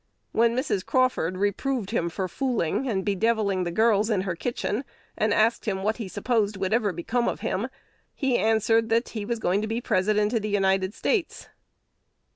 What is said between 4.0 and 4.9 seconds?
in her kitchen,